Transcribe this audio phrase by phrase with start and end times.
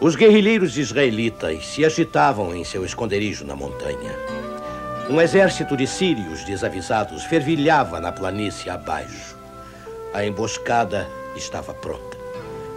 [0.00, 4.16] Os guerrilheiros israelitas se agitavam em seu esconderijo na montanha.
[5.08, 9.36] Um exército de sírios desavisados fervilhava na planície abaixo.
[10.12, 12.16] A emboscada estava pronta.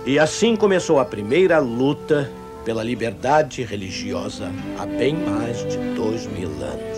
[0.06, 2.32] E assim começou a primeira luta
[2.64, 6.96] pela liberdade religiosa há bem mais de dois mil anos.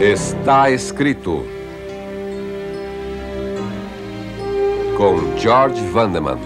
[0.00, 1.46] Está escrito
[5.02, 6.38] com George Vandeman.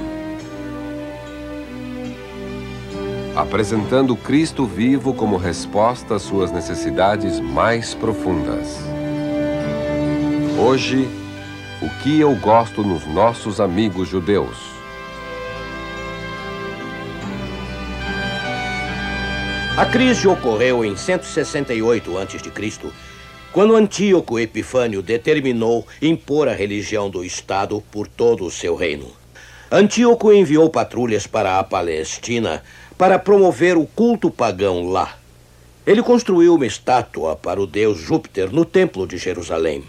[3.36, 8.78] Apresentando Cristo vivo como resposta às suas necessidades mais profundas.
[10.58, 11.06] Hoje,
[11.82, 14.56] o que eu gosto nos nossos amigos judeus.
[19.76, 23.15] A crise ocorreu em 168 a.C
[23.56, 29.10] quando Antíoco Epifânio determinou impor a religião do Estado por todo o seu reino.
[29.72, 32.62] Antíoco enviou patrulhas para a Palestina
[32.98, 35.16] para promover o culto pagão lá.
[35.86, 39.82] Ele construiu uma estátua para o deus Júpiter no Templo de Jerusalém.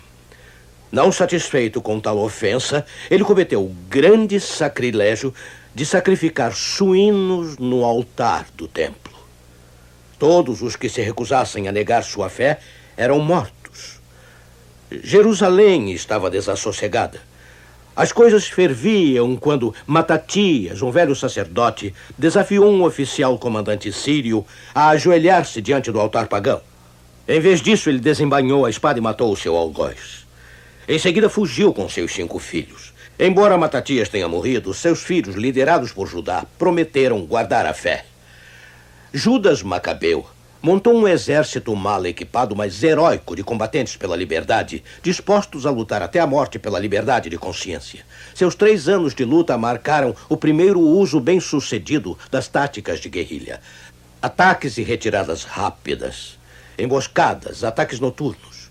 [0.90, 5.34] Não satisfeito com tal ofensa, ele cometeu o grande sacrilégio
[5.76, 9.18] de sacrificar suínos no altar do templo.
[10.18, 12.60] Todos os que se recusassem a negar sua fé
[12.96, 13.57] eram mortos.
[14.92, 17.20] Jerusalém estava desassossegada.
[17.96, 25.62] As coisas ferviam quando Matatias, um velho sacerdote, desafiou um oficial comandante sírio a ajoelhar-se
[25.62, 26.62] diante do altar pagão.
[27.28, 30.26] Em vez disso, ele desembainhou a espada e matou o seu algoz.
[30.88, 32.94] Em seguida, fugiu com seus cinco filhos.
[33.20, 38.06] Embora Matatias tenha morrido, seus filhos, liderados por Judá, prometeram guardar a fé.
[39.12, 40.26] Judas Macabeu
[40.68, 46.20] montou um exército mal equipado, mas heróico de combatentes pela liberdade, dispostos a lutar até
[46.20, 48.06] a morte pela liberdade de consciência.
[48.36, 53.62] Seus três anos de luta marcaram o primeiro uso bem-sucedido das táticas de guerrilha.
[54.22, 56.38] Ataques e retiradas rápidas,
[56.78, 58.70] emboscadas, ataques noturnos.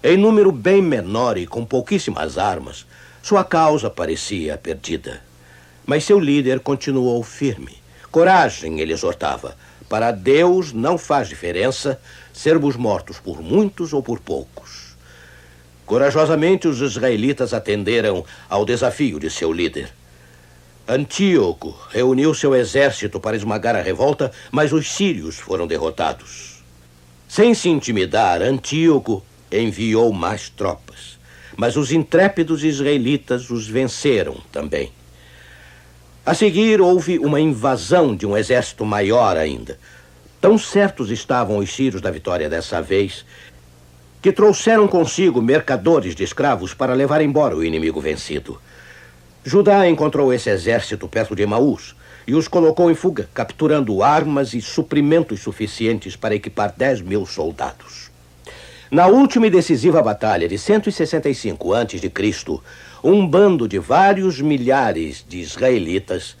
[0.00, 2.86] Em número bem menor e com pouquíssimas armas,
[3.20, 5.20] sua causa parecia perdida.
[5.84, 7.76] Mas seu líder continuou firme.
[8.08, 9.56] Coragem, ele exortava
[9.88, 12.00] para Deus não faz diferença
[12.32, 14.96] sermos mortos por muitos ou por poucos.
[15.86, 19.90] Corajosamente, os israelitas atenderam ao desafio de seu líder.
[20.86, 26.62] Antíoco reuniu seu exército para esmagar a revolta, mas os sírios foram derrotados.
[27.26, 31.18] Sem se intimidar, Antíoco enviou mais tropas,
[31.56, 34.92] mas os intrépidos israelitas os venceram também.
[36.28, 39.78] A seguir, houve uma invasão de um exército maior ainda.
[40.38, 43.24] Tão certos estavam os sírios da vitória dessa vez
[44.20, 48.60] que trouxeram consigo mercadores de escravos para levar embora o inimigo vencido.
[49.42, 51.96] Judá encontrou esse exército perto de Emaús
[52.26, 58.07] e os colocou em fuga, capturando armas e suprimentos suficientes para equipar 10 mil soldados.
[58.90, 62.10] Na última e decisiva batalha de 165 a.C.,
[63.04, 66.34] um bando de vários milhares de israelitas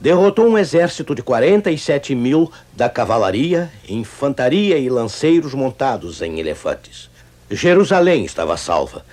[0.00, 7.10] derrotou um exército de 47 mil da cavalaria, infantaria e lanceiros montados em elefantes.
[7.50, 9.04] Jerusalém estava salva.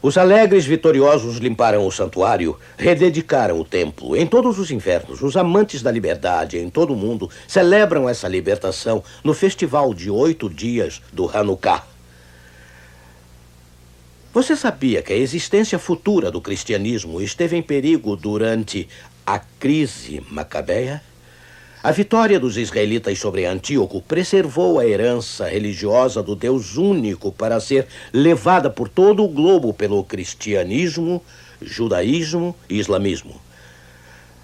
[0.00, 4.14] Os alegres vitoriosos limparam o santuário, rededicaram o templo.
[4.14, 9.02] Em todos os invernos, os amantes da liberdade em todo o mundo celebram essa libertação
[9.24, 11.97] no festival de oito dias do Hanukkah.
[14.38, 18.88] Você sabia que a existência futura do cristianismo esteve em perigo durante
[19.26, 21.02] a crise macabeia?
[21.82, 27.88] A vitória dos israelitas sobre Antíoco preservou a herança religiosa do Deus único para ser
[28.12, 31.20] levada por todo o globo pelo cristianismo,
[31.60, 33.40] judaísmo e islamismo.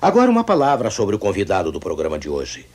[0.03, 2.67] Agora, uma palavra sobre o convidado do programa de hoje.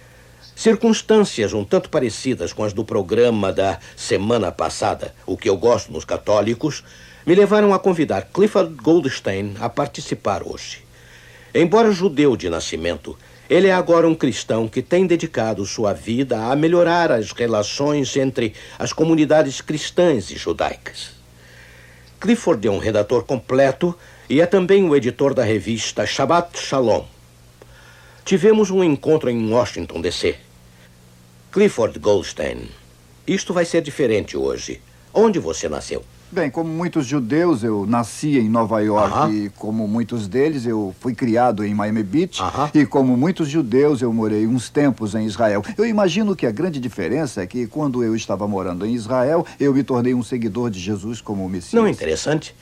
[0.56, 5.92] Circunstâncias um tanto parecidas com as do programa da semana passada, o que eu gosto
[5.92, 6.82] nos católicos,
[7.30, 10.84] me levaram a convidar Clifford Goldstein a participar hoje.
[11.54, 13.16] Embora judeu de nascimento,
[13.48, 18.56] ele é agora um cristão que tem dedicado sua vida a melhorar as relações entre
[18.80, 21.12] as comunidades cristãs e judaicas.
[22.20, 23.96] Clifford é um redator completo
[24.28, 27.06] e é também o editor da revista Shabbat Shalom.
[28.26, 30.36] Tivemos um encontro em Washington, D.C.
[31.52, 32.72] Clifford Goldstein,
[33.28, 34.82] isto vai ser diferente hoje.
[35.14, 36.04] Onde você nasceu?
[36.32, 39.34] Bem, como muitos judeus, eu nasci em Nova York uh -huh.
[39.34, 42.70] e como muitos deles, eu fui criado em Miami Beach uh -huh.
[42.76, 45.64] e como muitos judeus, eu morei uns tempos em Israel.
[45.76, 49.74] Eu imagino que a grande diferença é que quando eu estava morando em Israel, eu
[49.74, 51.74] me tornei um seguidor de Jesus como Messias.
[51.74, 52.54] Não é interessante?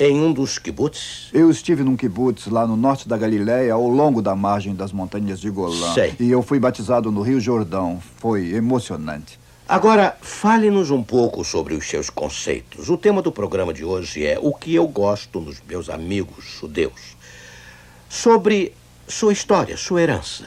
[0.00, 1.28] Em um dos kibbutz?
[1.34, 5.38] Eu estive num kibbutz lá no norte da Galiléia, ao longo da margem das montanhas
[5.38, 5.92] de Golã.
[5.92, 6.14] Sei.
[6.18, 8.00] E eu fui batizado no Rio Jordão.
[8.16, 9.41] Foi emocionante.
[9.68, 12.90] Agora, fale-nos um pouco sobre os seus conceitos.
[12.90, 17.16] O tema do programa de hoje é o que eu gosto nos meus amigos judeus.
[18.08, 18.74] Sobre
[19.06, 20.46] sua história, sua herança.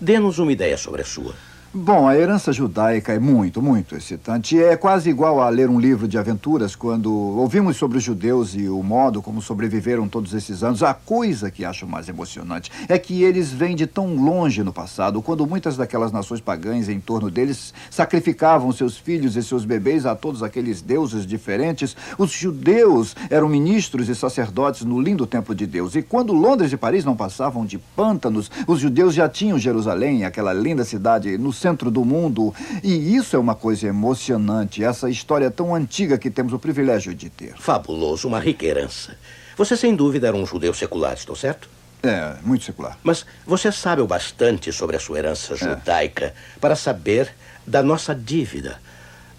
[0.00, 1.34] Dê-nos uma ideia sobre a sua.
[1.74, 4.58] Bom, a herança judaica é muito, muito excitante.
[4.58, 8.70] É quase igual a ler um livro de aventuras quando ouvimos sobre os judeus e
[8.70, 10.82] o modo como sobreviveram todos esses anos.
[10.82, 15.20] A coisa que acho mais emocionante é que eles vêm de tão longe no passado,
[15.20, 20.16] quando muitas daquelas nações pagãs em torno deles sacrificavam seus filhos e seus bebês a
[20.16, 21.94] todos aqueles deuses diferentes.
[22.16, 25.94] Os judeus eram ministros e sacerdotes no lindo templo de Deus.
[25.94, 30.54] E quando Londres e Paris não passavam de pântanos, os judeus já tinham Jerusalém, aquela
[30.54, 32.54] linda cidade no centro do mundo.
[32.82, 37.28] E isso é uma coisa emocionante, essa história tão antiga que temos o privilégio de
[37.28, 37.54] ter.
[37.58, 39.16] Fabuloso, uma rica herança.
[39.56, 41.68] Você, sem dúvida, era um judeu secular, estou certo?
[42.02, 42.96] É, muito secular.
[43.02, 46.34] Mas você sabe o bastante sobre a sua herança judaica é.
[46.60, 47.34] para saber
[47.66, 48.80] da nossa dívida.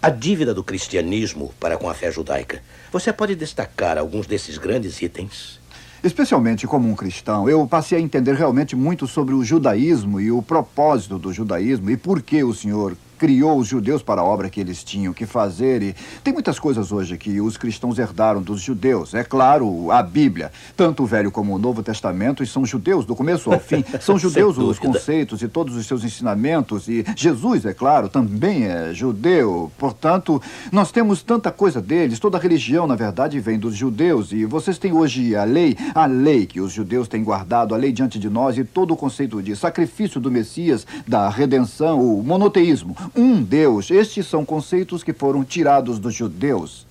[0.02, 2.62] A dívida do cristianismo para com a fé judaica.
[2.92, 5.59] Você pode destacar alguns desses grandes itens?
[6.02, 10.42] Especialmente como um cristão, eu passei a entender realmente muito sobre o judaísmo e o
[10.42, 14.62] propósito do judaísmo e por que o Senhor criou os judeus para a obra que
[14.62, 15.84] eles tinham que fazer.
[15.84, 19.14] E tem muitas coisas hoje que os cristãos herdaram dos judeus.
[19.14, 23.52] É claro, a Bíblia, tanto o Velho como o Novo Testamento, são judeus do começo
[23.52, 23.84] ao fim.
[24.00, 26.88] São judeus os conceitos e todos os seus ensinamentos.
[26.88, 29.70] E Jesus, é claro, também é judeu.
[29.78, 30.42] Portanto,
[30.72, 32.20] nós temos tanta coisa deles.
[32.20, 34.32] Toda a religião, na verdade, vem dos judeus.
[34.32, 37.92] E vocês têm hoje a lei, a lei que os judeus têm guardado, a lei
[37.92, 42.96] diante de nós e todo o conceito de sacrifício do Messias, da redenção, o monoteísmo
[43.16, 43.90] um Deus.
[43.92, 46.86] Estes são conceitos que foram tirados dos judeus.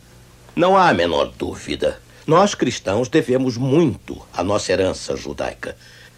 [0.54, 2.00] Não há a menor dúvida.
[2.26, 5.76] Nós cristãos devemos muito à nossa herança judaica.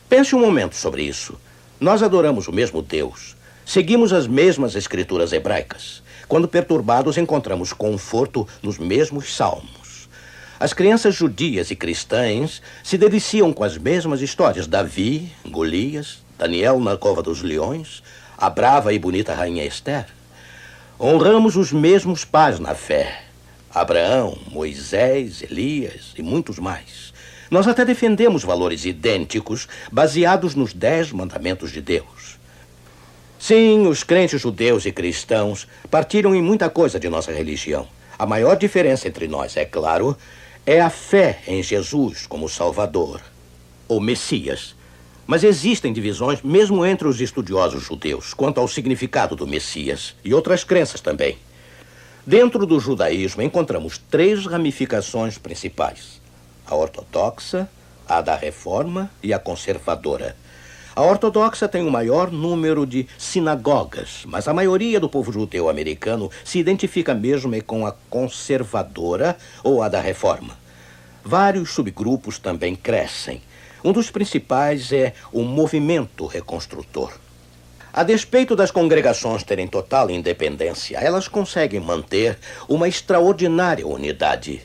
[0.08, 1.38] Pense um momento sobre isso.
[1.79, 3.37] Nós adoramos o mesmo Deus.
[3.64, 6.03] Seguimos as mesmas escrituras hebraicas.
[6.26, 10.08] Quando perturbados, encontramos conforto nos mesmos salmos.
[10.58, 14.67] As crianças judias e cristãs se deliciam com as mesmas histórias.
[14.67, 18.03] Davi, Golias, Daniel na cova dos leões,
[18.41, 20.07] a brava e bonita rainha Esther.
[20.99, 23.25] Honramos os mesmos pais na fé:
[23.73, 27.13] Abraão, Moisés, Elias e muitos mais.
[27.51, 32.39] Nós até defendemos valores idênticos baseados nos dez mandamentos de Deus.
[33.39, 37.87] Sim, os crentes judeus e cristãos partiram em muita coisa de nossa religião.
[38.19, 40.17] A maior diferença entre nós, é claro,
[40.65, 43.21] é a fé em Jesus como Salvador,
[43.89, 44.75] ou Messias,
[45.26, 50.64] mas existem divisões, mesmo entre os estudiosos judeus, quanto ao significado do Messias e outras
[50.64, 51.38] crenças também.
[52.26, 56.20] Dentro do judaísmo encontramos três ramificações principais:
[56.67, 57.69] a ortodoxa,
[58.08, 60.37] a da reforma e a conservadora.
[60.94, 66.31] A ortodoxa tem o maior número de sinagogas, mas a maioria do povo judeu americano
[66.44, 70.58] se identifica mesmo com a conservadora ou a da reforma.
[71.25, 73.40] Vários subgrupos também crescem.
[73.82, 77.12] Um dos principais é o movimento reconstrutor.
[77.93, 82.38] A despeito das congregações terem total independência, elas conseguem manter
[82.69, 84.62] uma extraordinária unidade.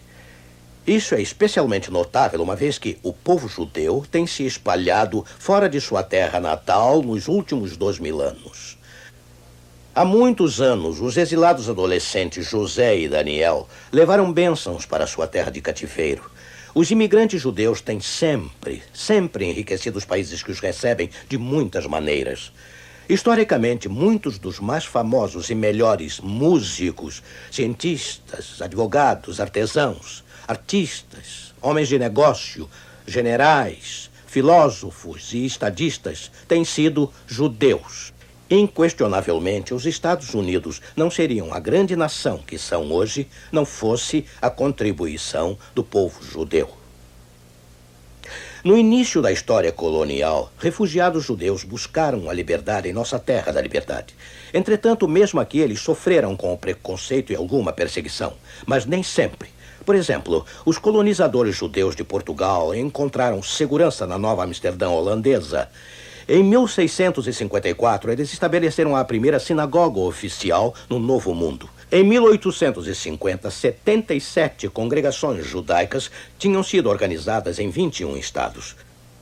[0.85, 5.81] Isso é especialmente notável uma vez que o povo judeu tem se espalhado fora de
[5.81, 8.77] sua terra natal nos últimos dois mil anos.
[9.95, 15.61] Há muitos anos, os exilados adolescentes José e Daniel levaram bênçãos para sua terra de
[15.61, 16.29] cativeiro.
[16.77, 22.51] Os imigrantes judeus têm sempre, sempre enriquecido os países que os recebem de muitas maneiras.
[23.07, 32.69] Historicamente, muitos dos mais famosos e melhores músicos, cientistas, advogados, artesãos, artistas, homens de negócio,
[33.07, 38.11] generais, filósofos e estadistas têm sido judeus.
[38.49, 44.51] Inquestionavelmente, os Estados Unidos não seriam a grande nação que são hoje não fosse a
[44.51, 46.69] contribuição do povo judeu.
[48.63, 54.15] No início da história colonial, refugiados judeus buscaram a liberdade em nossa terra da liberdade.
[54.53, 58.33] Entretanto, mesmo aqui, eles sofreram com o preconceito e alguma perseguição,
[58.65, 59.49] mas nem sempre.
[59.85, 65.69] Por exemplo, os colonizadores judeus de Portugal encontraram segurança na Nova Amsterdã holandesa
[66.27, 71.69] em 1654, eles estabeleceram a primeira sinagoga oficial no Novo Mundo.
[71.91, 78.75] Em 1850, 77 congregações judaicas tinham sido organizadas em 21 estados.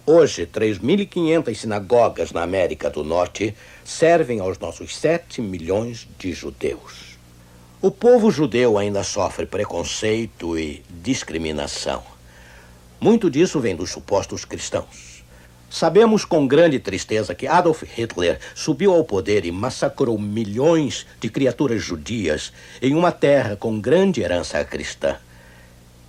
[0.05, 7.17] Hoje, 3.500 sinagogas na América do Norte servem aos nossos 7 milhões de judeus.
[7.81, 12.01] O povo judeu ainda sofre preconceito e discriminação.
[12.98, 15.12] Muito disso vem dos supostos cristãos.
[15.73, 21.81] Sabemos com grande tristeza que Adolf Hitler subiu ao poder e massacrou milhões de criaturas
[21.81, 25.15] judias em uma terra com grande herança cristã.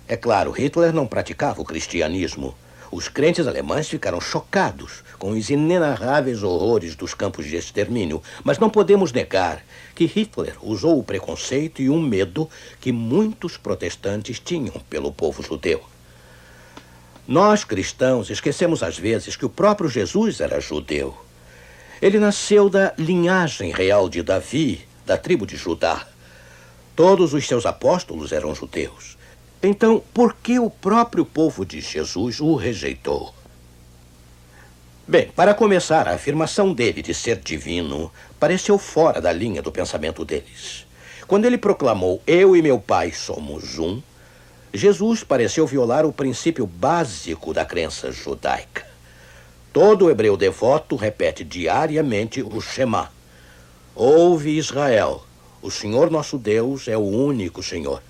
[0.07, 2.53] É claro, Hitler não praticava o cristianismo.
[2.91, 8.69] Os crentes alemães ficaram chocados com os inenarráveis horrores dos campos de extermínio, mas não
[8.69, 12.47] podemos negar que Hitler usou o preconceito e o medo
[12.79, 15.94] que muitos protestantes tinham pelo povo judeu.
[17.27, 21.17] Nós, cristãos, esquecemos às vezes que o próprio Jesus era judeu.
[21.99, 26.05] Ele nasceu da linhagem real de Davi, da tribo de Judá.
[26.95, 29.17] Todos os seus apóstolos eram judeus.
[29.61, 33.33] Então, por que o próprio povo de Jesus o rejeitou?
[35.07, 40.23] Bem, para começar, a afirmação dele de ser divino pareceu fora da linha do pensamento
[40.23, 40.85] deles.
[41.27, 44.01] Quando ele proclamou: Eu e meu Pai somos um,
[44.77, 48.85] Jesus pareceu violar o princípio básico da crença judaica.
[49.71, 53.11] Todo hebreu devoto repete diariamente o Shema.
[53.93, 55.23] Ouve Israel,
[55.61, 58.01] o Senhor nosso Deus é o único Senhor.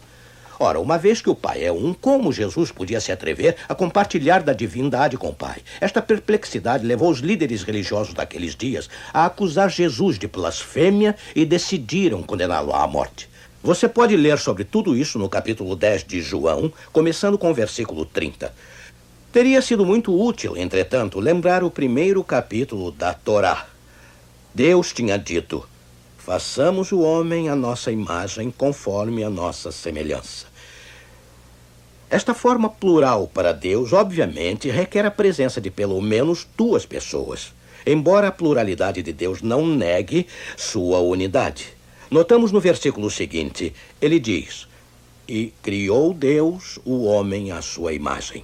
[0.59, 4.41] Ora, uma vez que o Pai é um, como Jesus podia se atrever a compartilhar
[4.41, 5.57] da divindade com o Pai?
[5.81, 12.23] Esta perplexidade levou os líderes religiosos daqueles dias a acusar Jesus de blasfêmia e decidiram
[12.23, 13.34] condená-lo à morte.
[13.65, 18.05] Você pode ler sobre tudo isso no capítulo 10 de João, começando com o versículo
[18.05, 18.53] 30.
[19.33, 23.65] Teria sido muito útil, entretanto, lembrar o primeiro capítulo da Torá.
[24.53, 25.67] Deus tinha dito:
[26.15, 30.45] Façamos o homem à nossa imagem, conforme a nossa semelhança.
[32.07, 37.51] Esta forma plural para Deus, obviamente, requer a presença de pelo menos duas pessoas,
[37.83, 41.75] embora a pluralidade de Deus não negue sua unidade.
[42.09, 44.67] Notamos no versículo seguinte, ele diz:
[45.27, 48.43] E criou Deus o homem à sua imagem.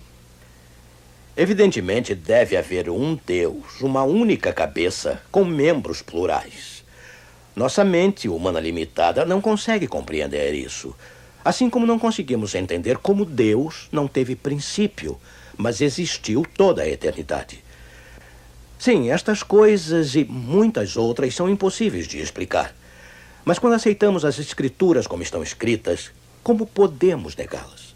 [1.38, 6.84] Evidentemente, deve haver um Deus, uma única cabeça, com membros plurais.
[7.56, 10.96] Nossa mente humana limitada não consegue compreender isso.
[11.44, 15.20] Assim como não conseguimos entender como Deus não teve princípio,
[15.58, 17.64] mas existiu toda a eternidade.
[18.78, 22.76] Sim, estas coisas e muitas outras são impossíveis de explicar.
[23.44, 26.12] Mas quando aceitamos as Escrituras como estão escritas,
[26.44, 27.96] como podemos negá-las?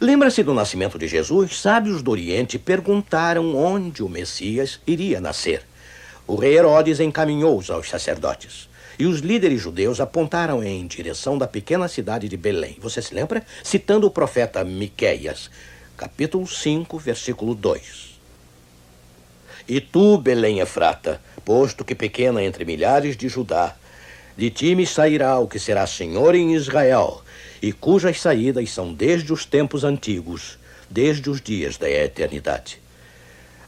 [0.00, 1.60] Lembra-se do nascimento de Jesus?
[1.60, 5.62] Sábios do Oriente perguntaram onde o Messias iria nascer.
[6.26, 8.68] O rei Herodes encaminhou-os aos sacerdotes.
[8.98, 12.76] E os líderes judeus apontaram em direção da pequena cidade de Belém.
[12.80, 13.44] Você se lembra?
[13.62, 15.50] Citando o profeta Miqueias,
[15.96, 18.18] capítulo 5, versículo 2.
[19.68, 23.76] E tu, Belém Efrata, posto que pequena entre milhares de Judá,
[24.36, 27.22] de ti me sairá o que será senhor em Israel,
[27.60, 30.58] e cujas saídas são desde os tempos antigos,
[30.90, 32.80] desde os dias da eternidade.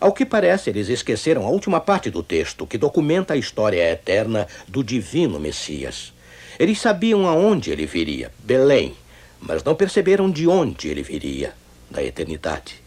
[0.00, 4.46] Ao que parece, eles esqueceram a última parte do texto, que documenta a história eterna
[4.68, 6.12] do divino Messias.
[6.58, 8.94] Eles sabiam aonde ele viria, Belém,
[9.40, 11.54] mas não perceberam de onde ele viria,
[11.90, 12.82] da eternidade.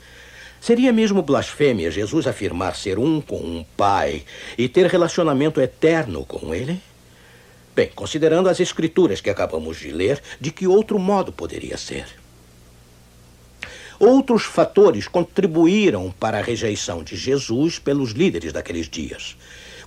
[0.59, 4.23] Seria mesmo blasfêmia Jesus afirmar ser um com um pai
[4.57, 6.81] e ter relacionamento eterno com ele?
[7.77, 12.07] Bem, considerando as escrituras que acabamos de ler, de que outro modo poderia ser?
[13.99, 19.37] Outros fatores contribuíram para a rejeição de Jesus pelos líderes daqueles dias.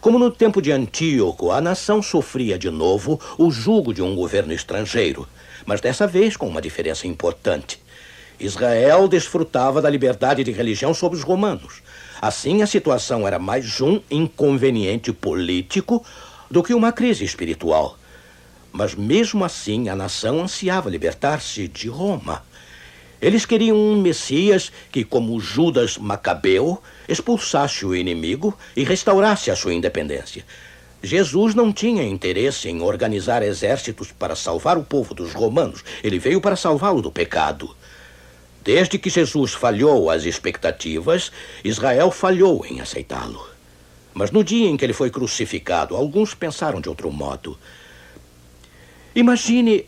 [0.01, 4.53] Como no tempo de Antíoco, a nação sofria de novo o jugo de um governo
[4.53, 5.27] estrangeiro,
[5.67, 7.83] mas dessa vez com uma diferença importante.
[8.39, 11.83] Israel desfrutava da liberdade de religião sobre os romanos.
[12.23, 16.05] Assim, a situação era mais um inconveniente político
[16.51, 17.97] do que uma crise espiritual.
[18.73, 22.43] Mas mesmo assim, a nação ansiava libertar-se de Roma.
[23.21, 29.75] Eles queriam um Messias que, como Judas Macabeu, expulsasse o inimigo e restaurasse a sua
[29.75, 30.45] independência.
[31.03, 35.85] Jesus não tinha interesse em organizar exércitos para salvar o povo dos romanos.
[36.03, 37.75] Ele veio para salvá-lo do pecado.
[38.63, 41.33] Desde que Jesus falhou as expectativas,
[41.65, 43.60] Israel falhou em aceitá-lo.
[44.13, 47.59] Mas no dia em que ele foi crucificado, alguns pensaram de outro modo.
[49.15, 49.87] Imagine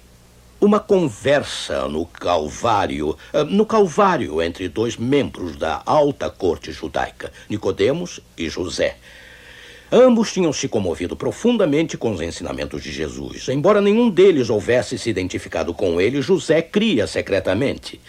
[0.60, 8.20] uma conversa no Calvário, eh, no Calvário entre dois membros da alta corte judaica, Nicodemos
[8.38, 8.96] e José.
[9.90, 13.48] Ambos tinham se comovido profundamente com os ensinamentos de Jesus.
[13.48, 18.00] Embora nenhum deles houvesse se identificado com ele, José cria secretamente.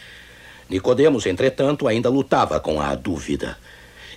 [0.69, 3.57] Nicodemos, entretanto, ainda lutava com a dúvida.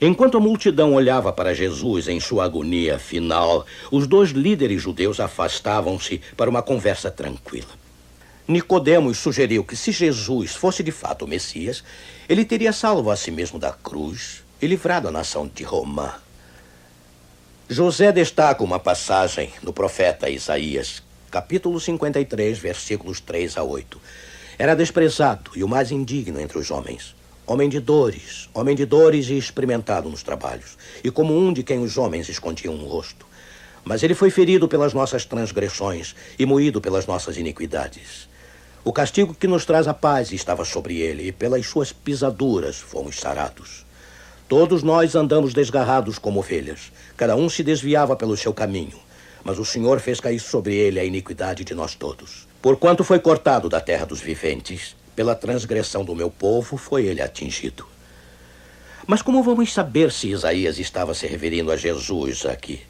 [0.00, 6.20] Enquanto a multidão olhava para Jesus em sua agonia final, os dois líderes judeus afastavam-se
[6.36, 7.70] para uma conversa tranquila.
[8.46, 11.82] Nicodemos sugeriu que se Jesus fosse de fato o Messias,
[12.28, 16.20] ele teria salvo a si mesmo da cruz e livrado a nação de Roma.
[17.68, 24.00] José destaca uma passagem no profeta Isaías, capítulo 53, versículos 3 a 8.
[24.58, 27.15] Era desprezado e o mais indigno entre os homens.
[27.48, 31.78] Homem de dores, homem de dores e experimentado nos trabalhos, e como um de quem
[31.78, 33.24] os homens escondiam o rosto.
[33.84, 38.28] Mas ele foi ferido pelas nossas transgressões e moído pelas nossas iniquidades.
[38.84, 43.20] O castigo que nos traz a paz estava sobre ele, e pelas suas pisaduras fomos
[43.20, 43.86] sarados.
[44.48, 46.90] Todos nós andamos desgarrados como ovelhas.
[47.16, 48.98] Cada um se desviava pelo seu caminho.
[49.44, 52.48] Mas o Senhor fez cair sobre ele a iniquidade de nós todos.
[52.60, 57.86] Porquanto foi cortado da terra dos viventes, pela transgressão do meu povo foi ele atingido.
[59.06, 62.82] Mas como vamos saber se Isaías estava se referindo a Jesus aqui?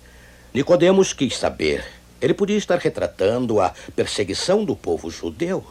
[0.52, 1.84] Nicodemos quis saber.
[2.20, 5.64] Ele podia estar retratando a perseguição do povo judeu.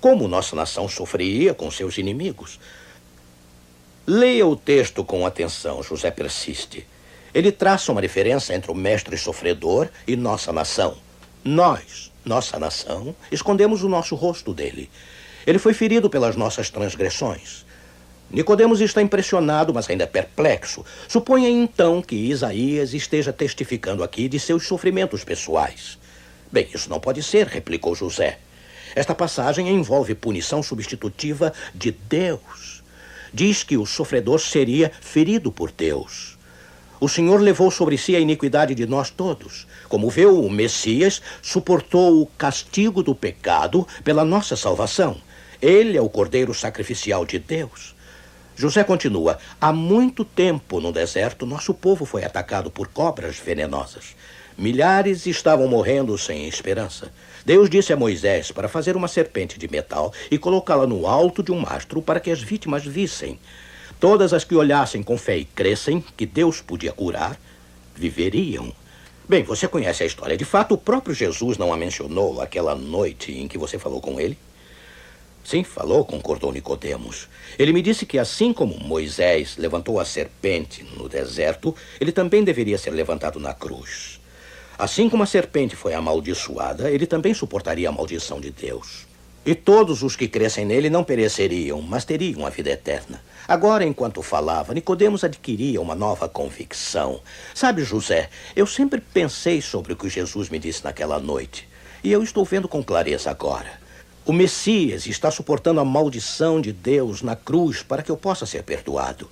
[0.00, 2.58] Como nossa nação sofreria com seus inimigos.
[4.06, 6.86] Leia o texto com atenção, José persiste.
[7.34, 10.96] Ele traça uma diferença entre o mestre sofredor e nossa nação.
[11.44, 14.88] Nós, nossa nação, escondemos o nosso rosto dele.
[15.46, 17.64] Ele foi ferido pelas nossas transgressões.
[18.30, 20.84] Nicodemos está impressionado, mas ainda perplexo.
[21.06, 25.98] Suponha então que Isaías esteja testificando aqui de seus sofrimentos pessoais.
[26.50, 28.38] Bem, isso não pode ser, replicou José.
[28.94, 32.82] Esta passagem envolve punição substitutiva de Deus
[33.32, 36.36] diz que o sofredor seria ferido por Deus.
[37.00, 39.66] O Senhor levou sobre si a iniquidade de nós todos.
[39.88, 45.16] Como viu, o Messias suportou o castigo do pecado pela nossa salvação.
[45.62, 47.94] Ele é o cordeiro sacrificial de Deus.
[48.56, 54.16] José continua: Há muito tempo no deserto, nosso povo foi atacado por cobras venenosas.
[54.58, 57.12] Milhares estavam morrendo sem esperança.
[57.46, 61.52] Deus disse a Moisés para fazer uma serpente de metal e colocá-la no alto de
[61.52, 63.38] um mastro para que as vítimas vissem.
[64.00, 67.38] Todas as que olhassem com fé e crescem que Deus podia curar,
[67.94, 68.72] viveriam.
[69.28, 70.36] Bem, você conhece a história.
[70.36, 74.20] De fato, o próprio Jesus não a mencionou aquela noite em que você falou com
[74.20, 74.36] ele?
[75.44, 77.28] Sim, falou, concordou Nicodemos.
[77.58, 82.78] Ele me disse que assim como Moisés levantou a serpente no deserto, ele também deveria
[82.78, 84.20] ser levantado na cruz.
[84.78, 89.06] Assim como a serpente foi amaldiçoada, ele também suportaria a maldição de Deus.
[89.44, 93.20] E todos os que crescem nele não pereceriam, mas teriam a vida eterna.
[93.46, 97.20] Agora, enquanto falava, Nicodemos adquiria uma nova convicção.
[97.52, 101.68] Sabe, José, eu sempre pensei sobre o que Jesus me disse naquela noite.
[102.04, 103.81] E eu estou vendo com clareza agora.
[104.24, 108.62] O Messias está suportando a maldição de Deus na cruz para que eu possa ser
[108.62, 109.28] perdoado.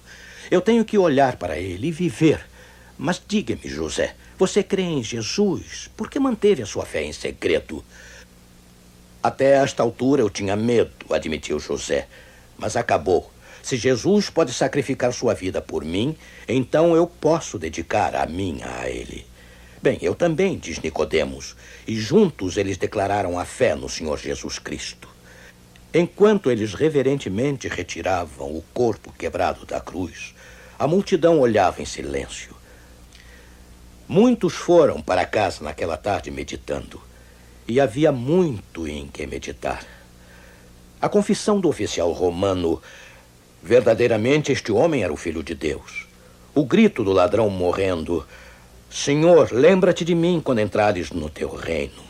[0.51, 2.45] Eu tenho que olhar para ele e viver.
[2.99, 5.89] Mas diga-me, José, você crê em Jesus?
[5.97, 7.85] Por que manteve a sua fé em segredo?
[9.23, 12.09] Até esta altura eu tinha medo, admitiu José.
[12.59, 13.31] Mas acabou.
[13.63, 16.17] Se Jesus pode sacrificar sua vida por mim,
[16.49, 19.25] então eu posso dedicar a minha a ele.
[19.83, 25.09] Bem, eu também, diz Nicodemos, e juntos eles declararam a fé no Senhor Jesus Cristo.
[25.93, 30.35] Enquanto eles reverentemente retiravam o corpo quebrado da cruz,
[30.79, 32.55] a multidão olhava em silêncio.
[34.07, 37.01] Muitos foram para casa naquela tarde meditando.
[37.67, 39.87] E havia muito em que meditar.
[41.01, 42.83] A confissão do oficial romano.
[43.63, 46.07] Verdadeiramente este homem era o filho de Deus.
[46.55, 48.27] O grito do ladrão morrendo.
[48.91, 52.03] Senhor, lembra-te de mim quando entrares no teu reino.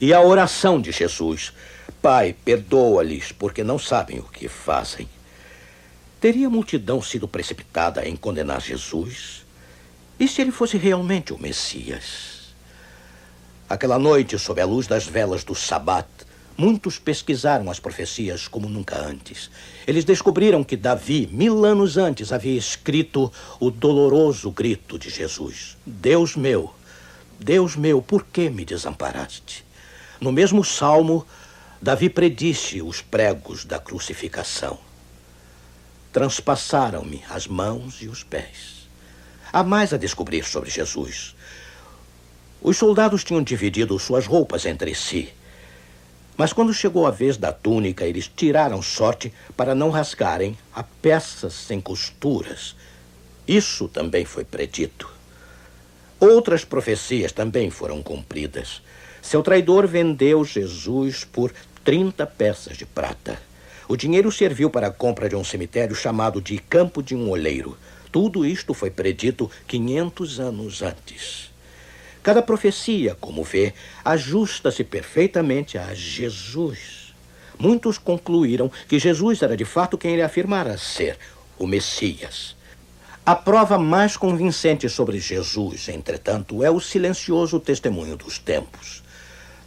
[0.00, 1.52] E a oração de Jesus.
[2.02, 5.08] Pai, perdoa-lhes, porque não sabem o que fazem.
[6.20, 9.46] Teria a multidão sido precipitada em condenar Jesus?
[10.18, 12.54] E se ele fosse realmente o Messias?
[13.68, 16.08] Aquela noite, sob a luz das velas do Sabat,
[16.56, 19.50] muitos pesquisaram as profecias como nunca antes.
[19.86, 26.36] Eles descobriram que Davi, mil anos antes, havia escrito o doloroso grito de Jesus: Deus
[26.36, 26.72] meu,
[27.38, 29.64] Deus meu, por que me desamparaste?
[30.20, 31.26] No mesmo salmo,
[31.80, 34.78] Davi predisse os pregos da crucificação.
[36.12, 38.88] Transpassaram-me as mãos e os pés.
[39.52, 41.34] Há mais a descobrir sobre Jesus.
[42.60, 45.32] Os soldados tinham dividido suas roupas entre si.
[46.40, 51.52] Mas quando chegou a vez da túnica, eles tiraram sorte para não rasgarem a peças
[51.52, 52.74] sem costuras.
[53.46, 55.12] Isso também foi predito.
[56.18, 58.80] Outras profecias também foram cumpridas.
[59.20, 61.52] Seu traidor vendeu Jesus por
[61.84, 63.38] 30 peças de prata.
[63.86, 67.76] O dinheiro serviu para a compra de um cemitério chamado de Campo de um Oleiro.
[68.10, 71.50] Tudo isto foi predito 500 anos antes.
[72.22, 73.72] Cada profecia, como vê,
[74.04, 77.14] ajusta-se perfeitamente a Jesus.
[77.58, 81.18] Muitos concluíram que Jesus era de fato quem ele afirmara ser,
[81.58, 82.56] o Messias.
[83.24, 89.02] A prova mais convincente sobre Jesus, entretanto, é o silencioso testemunho dos tempos.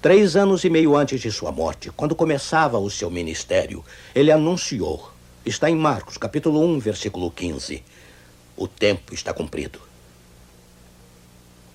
[0.02, 5.10] Três anos e meio antes de sua morte, quando começava o seu ministério, ele anunciou,
[5.46, 7.84] está em Marcos, capítulo 1, versículo 15,
[8.58, 9.93] o tempo está cumprido.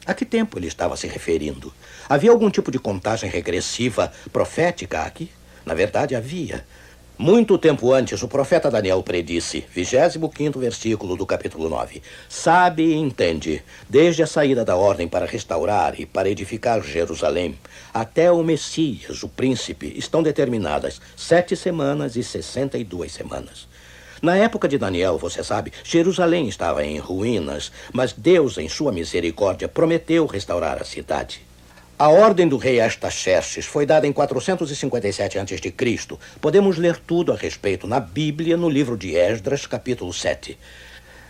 [0.09, 1.71] A que tempo ele estava se referindo?
[2.09, 5.31] Havia algum tipo de contagem regressiva profética aqui?
[5.67, 6.65] Na verdade, havia.
[7.19, 13.63] Muito tempo antes, o profeta Daniel predisse, 25 versículo do capítulo 9: Sabe e entende,
[13.87, 17.59] desde a saída da ordem para restaurar e para edificar Jerusalém,
[17.93, 23.68] até o Messias, o príncipe, estão determinadas sete semanas e sessenta e duas semanas.
[24.21, 29.69] Na época de Daniel, você sabe, Jerusalém estava em ruínas, mas Deus, em sua misericórdia,
[29.69, 31.41] prometeu restaurar a cidade.
[31.97, 35.75] A ordem do rei Astaxerxes foi dada em 457 a.C.
[36.41, 40.59] Podemos ler tudo a respeito na Bíblia, no livro de Esdras, capítulo 7.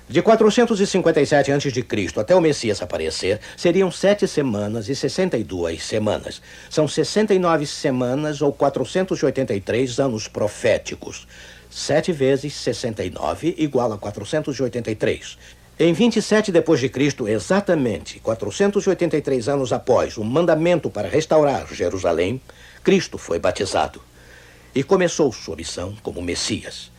[0.08, 1.86] De 457 a.C.
[2.16, 6.40] até o Messias aparecer, seriam sete semanas e 62 semanas.
[6.70, 11.26] São 69 semanas ou 483 anos proféticos.
[11.70, 15.38] 7 vezes 69 igual a 483.
[15.78, 22.40] Em 27 depois de Cristo, exatamente 483 anos após o mandamento para restaurar Jerusalém,
[22.82, 24.02] Cristo foi batizado
[24.74, 26.90] e começou sua missão como Messias.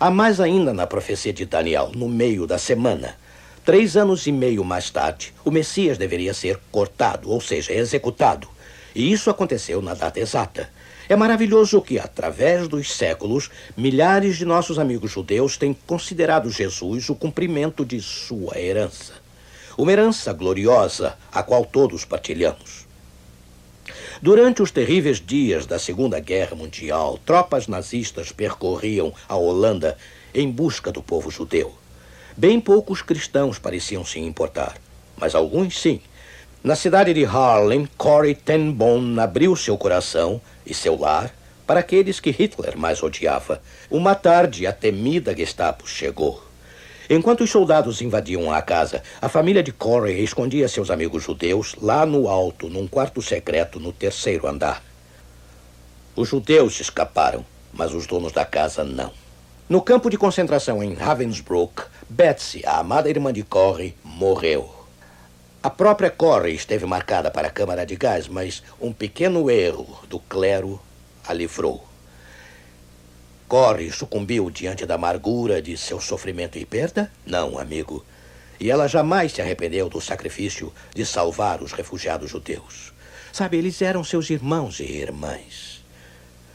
[0.00, 3.16] Há mais ainda na profecia de Daniel, no meio da semana.
[3.64, 8.48] Três anos e meio mais tarde, o Messias deveria ser cortado, ou seja, executado.
[8.94, 10.68] E isso aconteceu na data exata.
[11.12, 17.14] É maravilhoso que, através dos séculos, milhares de nossos amigos judeus têm considerado Jesus o
[17.14, 19.12] cumprimento de sua herança.
[19.76, 22.86] Uma herança gloriosa, a qual todos partilhamos.
[24.22, 29.98] Durante os terríveis dias da Segunda Guerra Mundial, tropas nazistas percorriam a Holanda
[30.34, 31.74] em busca do povo judeu.
[32.34, 34.78] Bem poucos cristãos pareciam se importar,
[35.18, 36.00] mas alguns sim.
[36.64, 41.34] Na cidade de Harlem, Corey ten Boom abriu seu coração e seu lar
[41.66, 43.60] para aqueles que Hitler mais odiava.
[43.90, 46.40] Uma tarde, a temida Gestapo chegou.
[47.10, 52.06] Enquanto os soldados invadiam a casa, a família de Corey escondia seus amigos judeus lá
[52.06, 54.84] no alto, num quarto secreto no terceiro andar.
[56.14, 59.10] Os judeus escaparam, mas os donos da casa não.
[59.68, 64.81] No campo de concentração em Ravensbrück, Betsy, a amada irmã de Corey, morreu.
[65.64, 70.18] A própria Corey esteve marcada para a câmara de gás, mas um pequeno erro do
[70.18, 70.82] clero
[71.24, 71.86] a livrou.
[73.46, 77.12] Corey sucumbiu diante da amargura de seu sofrimento e perda?
[77.24, 78.04] Não, amigo.
[78.58, 82.92] E ela jamais se arrependeu do sacrifício de salvar os refugiados judeus.
[83.32, 85.84] Sabe, eles eram seus irmãos e irmãs.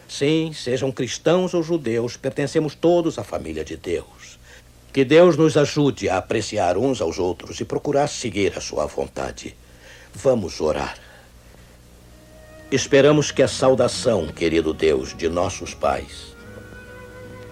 [0.10, 4.16] Sim, sejam cristãos ou judeus, pertencemos todos à família de Deus.
[4.98, 9.56] Que Deus nos ajude a apreciar uns aos outros e procurar seguir a sua vontade.
[10.12, 10.98] Vamos orar.
[12.72, 16.36] Esperamos que a saudação, querido Deus, de nossos pais,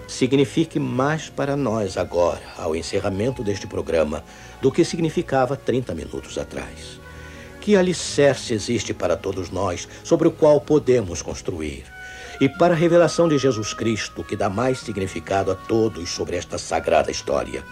[0.08, 4.24] signifique mais para nós agora, ao encerramento deste programa,
[4.60, 6.98] do que significava 30 minutos atrás.
[7.60, 11.95] Que alicerce existe para todos nós sobre o qual podemos construir?
[12.40, 16.58] E para a revelação de Jesus Cristo, que dá mais significado a todos sobre esta
[16.58, 17.62] sagrada história.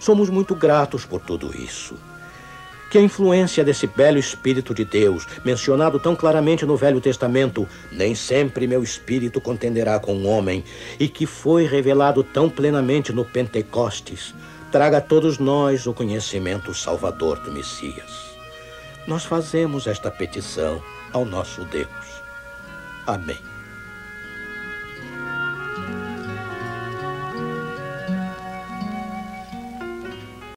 [0.00, 1.94] Somos muito gratos por tudo isso.
[2.90, 8.14] Que a influência desse belo Espírito de Deus, mencionado tão claramente no Velho Testamento, nem
[8.14, 10.64] sempre meu espírito contenderá com o homem,
[10.98, 14.34] e que foi revelado tão plenamente no Pentecostes,
[14.72, 18.28] traga a todos nós o conhecimento salvador do Messias.
[19.06, 21.88] Nós fazemos esta petição ao nosso Deus.
[23.06, 23.57] Amém.